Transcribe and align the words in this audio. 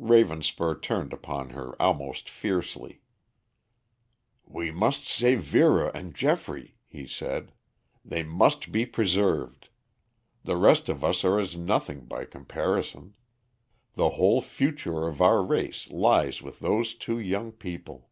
Ravenspur 0.00 0.80
turned 0.80 1.12
upon 1.12 1.50
her 1.50 1.74
almost 1.78 2.30
fiercely. 2.30 3.02
"We 4.46 4.70
must 4.70 5.06
save 5.06 5.42
Vera 5.42 5.90
and 5.94 6.14
Geoffrey," 6.14 6.78
he 6.86 7.06
said. 7.06 7.52
"They 8.02 8.22
must 8.22 8.72
be 8.72 8.86
preserved. 8.86 9.68
The 10.42 10.56
rest 10.56 10.88
of 10.88 11.04
us 11.04 11.22
are 11.22 11.38
as 11.38 11.54
nothing 11.54 12.06
by 12.06 12.24
comparison. 12.24 13.14
The 13.94 14.08
whole 14.16 14.40
future 14.40 15.06
of 15.06 15.20
our 15.20 15.42
race 15.44 15.90
lies 15.90 16.40
with 16.40 16.60
those 16.60 16.94
two 16.94 17.18
young 17.18 17.52
people. 17.52 18.08